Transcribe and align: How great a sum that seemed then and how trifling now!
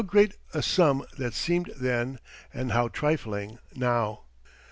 How 0.01 0.07
great 0.07 0.37
a 0.51 0.63
sum 0.63 1.05
that 1.19 1.35
seemed 1.35 1.73
then 1.79 2.17
and 2.51 2.71
how 2.71 2.87
trifling 2.87 3.59
now! 3.75 4.23